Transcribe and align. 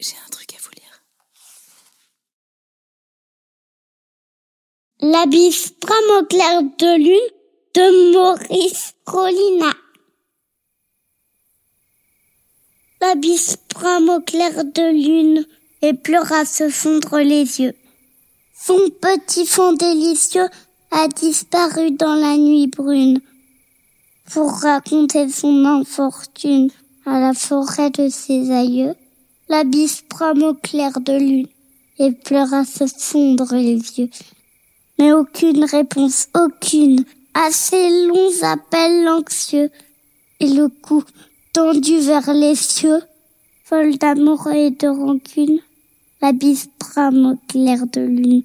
J'ai 0.00 0.16
un 0.26 0.30
truc 0.30 0.54
à 0.54 0.56
vous 0.62 0.70
lire. 0.70 1.02
L'abysse 5.00 5.74
au 5.82 6.24
clair 6.24 6.62
de 6.62 6.96
lune 6.96 7.30
de 7.74 8.12
Maurice 8.14 8.94
Colina. 9.04 9.74
L'abysse 13.02 13.58
au 13.76 14.20
clair 14.20 14.64
de 14.64 14.90
lune 14.90 15.46
et 15.82 15.92
pleura 15.92 16.46
se 16.46 16.70
fondre 16.70 17.18
les 17.18 17.60
yeux. 17.60 17.74
Son 18.58 18.88
petit 19.02 19.44
fond 19.44 19.74
délicieux 19.74 20.48
a 20.92 21.08
disparu 21.08 21.90
dans 21.90 22.14
la 22.14 22.38
nuit 22.38 22.68
brune 22.68 23.20
pour 24.32 24.50
raconter 24.60 25.28
son 25.28 25.66
infortune 25.66 26.70
à 27.04 27.20
la 27.20 27.34
forêt 27.34 27.90
de 27.90 28.08
ses 28.08 28.50
aïeux. 28.50 28.94
L'abysse 29.50 30.04
au 30.22 30.54
clair 30.54 31.00
de 31.00 31.12
lune 31.12 31.48
et 31.98 32.12
pleura 32.12 32.64
se 32.64 32.86
fondre 32.86 33.52
les 33.52 33.80
yeux. 33.98 34.08
Mais 34.96 35.12
aucune 35.12 35.64
réponse, 35.64 36.28
aucune, 36.36 37.04
à 37.34 37.50
ces 37.50 38.06
longs 38.06 38.44
appels 38.44 39.08
anxieux 39.08 39.70
et 40.38 40.46
le 40.46 40.68
cou 40.68 41.02
tendu 41.52 41.98
vers 41.98 42.32
les 42.32 42.54
cieux, 42.54 43.00
folle 43.64 43.98
d'amour 43.98 44.46
et 44.52 44.70
de 44.70 44.86
rancune, 44.86 45.58
l'abysse 46.22 46.68
brame 46.78 47.32
au 47.32 47.36
clair 47.48 47.88
de 47.88 48.02
lune 48.02 48.42